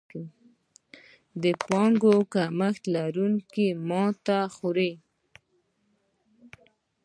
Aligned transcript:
د 1.43 1.45
پانګې 1.67 2.17
کمښت 2.33 2.83
لرونکي 2.95 3.67
ماتې 3.87 4.39
خوري. 4.55 4.91